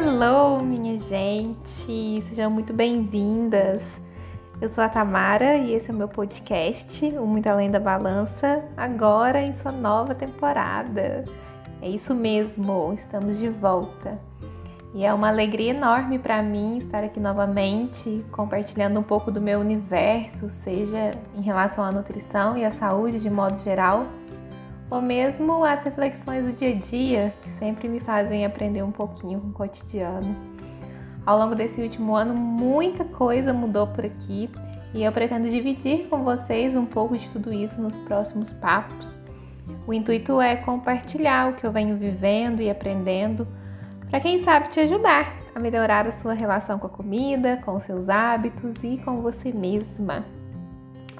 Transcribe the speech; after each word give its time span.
Hello, 0.00 0.62
minha 0.62 0.96
gente! 0.96 2.22
Sejam 2.28 2.48
muito 2.48 2.72
bem-vindas! 2.72 3.82
Eu 4.60 4.68
sou 4.68 4.84
a 4.84 4.88
Tamara 4.88 5.56
e 5.56 5.74
esse 5.74 5.90
é 5.90 5.92
o 5.92 5.96
meu 5.96 6.06
podcast, 6.06 7.04
O 7.18 7.26
Muito 7.26 7.48
Além 7.48 7.68
da 7.68 7.80
Balança, 7.80 8.64
agora 8.76 9.42
em 9.42 9.52
sua 9.54 9.72
nova 9.72 10.14
temporada. 10.14 11.24
É 11.82 11.88
isso 11.88 12.14
mesmo, 12.14 12.92
estamos 12.92 13.38
de 13.38 13.48
volta. 13.48 14.20
E 14.94 15.04
é 15.04 15.12
uma 15.12 15.26
alegria 15.26 15.70
enorme 15.70 16.16
para 16.16 16.40
mim 16.44 16.78
estar 16.78 17.02
aqui 17.02 17.18
novamente, 17.18 18.24
compartilhando 18.30 19.00
um 19.00 19.02
pouco 19.02 19.32
do 19.32 19.40
meu 19.40 19.58
universo, 19.58 20.48
seja 20.48 21.18
em 21.34 21.42
relação 21.42 21.82
à 21.82 21.90
nutrição 21.90 22.56
e 22.56 22.64
à 22.64 22.70
saúde 22.70 23.18
de 23.18 23.28
modo 23.28 23.56
geral 23.56 24.06
ou 24.90 25.00
mesmo 25.00 25.64
as 25.64 25.84
reflexões 25.84 26.46
do 26.46 26.52
dia 26.52 26.70
a 26.70 26.74
dia, 26.74 27.34
que 27.42 27.50
sempre 27.50 27.88
me 27.88 28.00
fazem 28.00 28.46
aprender 28.46 28.82
um 28.82 28.90
pouquinho 28.90 29.40
com 29.40 29.48
o 29.48 29.52
cotidiano. 29.52 30.34
Ao 31.26 31.38
longo 31.38 31.54
desse 31.54 31.80
último 31.80 32.14
ano, 32.14 32.34
muita 32.34 33.04
coisa 33.04 33.52
mudou 33.52 33.86
por 33.86 34.06
aqui 34.06 34.48
e 34.94 35.02
eu 35.02 35.12
pretendo 35.12 35.50
dividir 35.50 36.08
com 36.08 36.22
vocês 36.22 36.74
um 36.74 36.86
pouco 36.86 37.18
de 37.18 37.28
tudo 37.30 37.52
isso 37.52 37.80
nos 37.82 37.96
próximos 37.98 38.52
papos. 38.52 39.16
O 39.86 39.92
intuito 39.92 40.40
é 40.40 40.56
compartilhar 40.56 41.50
o 41.50 41.54
que 41.54 41.66
eu 41.66 41.72
venho 41.72 41.96
vivendo 41.96 42.60
e 42.60 42.70
aprendendo, 42.70 43.46
para 44.08 44.20
quem 44.20 44.38
sabe 44.38 44.68
te 44.68 44.80
ajudar 44.80 45.36
a 45.54 45.60
melhorar 45.60 46.06
a 46.06 46.12
sua 46.12 46.32
relação 46.32 46.78
com 46.78 46.86
a 46.86 46.90
comida, 46.90 47.60
com 47.64 47.78
seus 47.78 48.08
hábitos 48.08 48.72
e 48.82 48.96
com 48.98 49.20
você 49.20 49.52
mesma. 49.52 50.37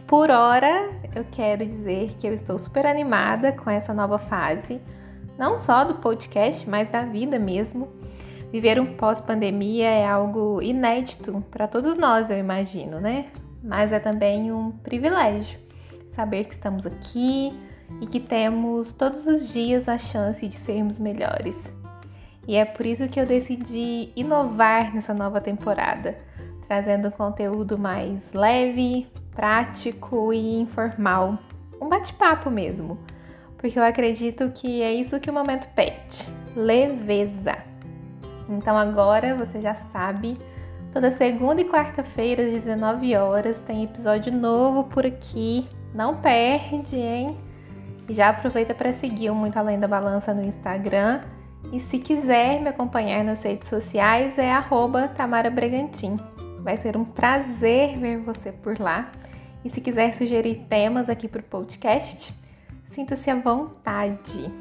Por 0.08 0.30
hora, 0.30 0.88
eu 1.14 1.22
quero 1.30 1.66
dizer 1.66 2.12
que 2.18 2.26
eu 2.26 2.32
estou 2.32 2.58
super 2.58 2.86
animada 2.86 3.52
com 3.52 3.68
essa 3.68 3.92
nova 3.92 4.18
fase, 4.18 4.80
não 5.36 5.58
só 5.58 5.84
do 5.84 5.96
podcast, 5.96 6.66
mas 6.66 6.88
da 6.88 7.02
vida 7.02 7.38
mesmo. 7.38 7.90
Viver 8.50 8.80
um 8.80 8.96
pós-pandemia 8.96 9.86
é 9.86 10.06
algo 10.06 10.62
inédito 10.62 11.44
para 11.50 11.68
todos 11.68 11.98
nós, 11.98 12.30
eu 12.30 12.38
imagino, 12.38 12.98
né? 12.98 13.26
Mas 13.62 13.92
é 13.92 14.00
também 14.00 14.50
um 14.50 14.70
privilégio 14.70 15.60
saber 16.06 16.44
que 16.44 16.54
estamos 16.54 16.86
aqui 16.86 17.52
e 18.00 18.06
que 18.06 18.18
temos 18.18 18.92
todos 18.92 19.26
os 19.26 19.52
dias 19.52 19.90
a 19.90 19.98
chance 19.98 20.48
de 20.48 20.54
sermos 20.54 20.98
melhores. 20.98 21.70
E 22.46 22.56
é 22.56 22.64
por 22.64 22.86
isso 22.86 23.06
que 23.08 23.20
eu 23.20 23.26
decidi 23.26 24.10
inovar 24.16 24.94
nessa 24.94 25.12
nova 25.12 25.38
temporada, 25.38 26.16
trazendo 26.66 27.08
um 27.08 27.10
conteúdo 27.10 27.76
mais 27.76 28.32
leve, 28.32 29.06
prático 29.38 30.32
e 30.32 30.60
informal. 30.60 31.38
Um 31.80 31.88
bate-papo 31.88 32.50
mesmo. 32.50 32.98
Porque 33.56 33.78
eu 33.78 33.84
acredito 33.84 34.50
que 34.50 34.82
é 34.82 34.92
isso 34.92 35.20
que 35.20 35.30
o 35.30 35.32
momento 35.32 35.68
pede: 35.76 36.26
leveza. 36.56 37.56
Então 38.48 38.76
agora 38.76 39.36
você 39.36 39.60
já 39.60 39.76
sabe, 39.92 40.36
toda 40.92 41.12
segunda 41.12 41.60
e 41.60 41.64
quarta-feira 41.64 42.42
às 42.42 42.50
19 42.50 43.14
horas 43.14 43.60
tem 43.60 43.84
episódio 43.84 44.36
novo 44.36 44.84
por 44.84 45.06
aqui. 45.06 45.68
Não 45.94 46.16
perde, 46.16 46.98
hein? 46.98 47.36
E 48.08 48.14
já 48.14 48.30
aproveita 48.30 48.74
para 48.74 48.92
seguir 48.92 49.30
o 49.30 49.34
Muito 49.36 49.56
Além 49.56 49.78
da 49.78 49.86
Balança 49.86 50.34
no 50.34 50.42
Instagram. 50.42 51.20
E 51.72 51.78
se 51.78 51.98
quiser 51.98 52.60
me 52.60 52.70
acompanhar 52.70 53.22
nas 53.22 53.42
redes 53.42 53.68
sociais 53.68 54.36
é 54.36 54.50
Tamara 55.14 55.50
Bregantin. 55.50 56.18
Vai 56.68 56.76
ser 56.76 56.98
um 56.98 57.04
prazer 57.06 57.96
ver 57.98 58.18
você 58.18 58.52
por 58.52 58.78
lá. 58.78 59.10
E 59.64 59.70
se 59.70 59.80
quiser 59.80 60.12
sugerir 60.12 60.66
temas 60.68 61.08
aqui 61.08 61.26
para 61.26 61.40
o 61.40 61.42
podcast, 61.42 62.30
sinta-se 62.90 63.30
à 63.30 63.34
vontade. 63.34 64.52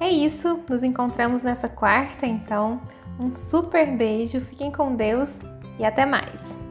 É 0.00 0.08
isso, 0.08 0.58
nos 0.66 0.82
encontramos 0.82 1.42
nessa 1.42 1.68
quarta, 1.68 2.26
então 2.26 2.80
um 3.20 3.30
super 3.30 3.94
beijo, 3.94 4.40
fiquem 4.40 4.72
com 4.72 4.96
Deus 4.96 5.36
e 5.78 5.84
até 5.84 6.06
mais! 6.06 6.61